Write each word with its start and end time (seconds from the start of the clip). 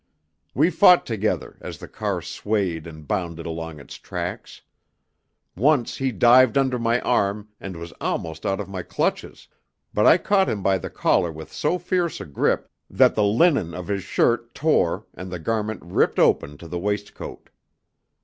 We 0.55 0.71
fought 0.71 1.05
together 1.05 1.59
as 1.61 1.77
the 1.77 1.87
car 1.87 2.23
swayed 2.23 2.87
and 2.87 3.07
bounded 3.07 3.45
along 3.45 3.79
its 3.79 3.97
tracks. 3.99 4.63
Once 5.55 5.97
he 5.97 6.11
dived 6.11 6.57
under 6.57 6.79
my 6.79 6.99
arm 7.01 7.49
and 7.59 7.75
was 7.77 7.91
almost 8.01 8.43
out 8.43 8.59
of 8.59 8.67
my 8.67 8.81
clutches, 8.81 9.47
but 9.93 10.07
I 10.07 10.17
caught 10.17 10.49
him 10.49 10.63
by 10.63 10.79
the 10.79 10.89
collar 10.89 11.31
with 11.31 11.53
so 11.53 11.77
fierce 11.77 12.19
a 12.19 12.25
grip 12.25 12.67
that 12.89 13.13
the 13.13 13.23
linen 13.23 13.75
of 13.75 13.89
his 13.89 14.01
shirt 14.01 14.55
tore, 14.55 15.05
and 15.13 15.31
the 15.31 15.37
garment 15.37 15.83
ripped 15.85 16.17
open 16.17 16.57
to 16.57 16.67
the 16.67 16.79
waistcoat. 16.79 17.51